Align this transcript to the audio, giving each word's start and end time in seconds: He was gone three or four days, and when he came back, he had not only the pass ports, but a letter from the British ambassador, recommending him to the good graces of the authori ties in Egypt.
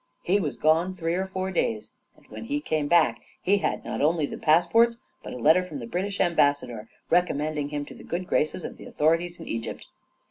He 0.23 0.39
was 0.39 0.57
gone 0.57 0.95
three 0.95 1.13
or 1.13 1.27
four 1.27 1.51
days, 1.51 1.91
and 2.17 2.25
when 2.29 2.45
he 2.45 2.59
came 2.59 2.87
back, 2.87 3.21
he 3.39 3.59
had 3.59 3.85
not 3.85 4.01
only 4.01 4.25
the 4.25 4.35
pass 4.35 4.65
ports, 4.65 4.97
but 5.21 5.31
a 5.31 5.37
letter 5.37 5.63
from 5.63 5.77
the 5.77 5.85
British 5.85 6.19
ambassador, 6.19 6.89
recommending 7.11 7.69
him 7.69 7.85
to 7.85 7.93
the 7.93 8.03
good 8.03 8.25
graces 8.25 8.65
of 8.65 8.77
the 8.77 8.87
authori 8.87 9.19
ties 9.27 9.39
in 9.39 9.47
Egypt. 9.47 9.85